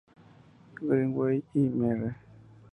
Greenway 0.77 1.37
y 1.53 1.69
Mr. 1.77 2.15